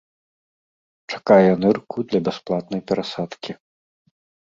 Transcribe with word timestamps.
Чакае 1.11 1.51
нырку 1.67 2.07
для 2.09 2.19
бясплатнай 2.31 2.81
перасадкі. 2.91 3.51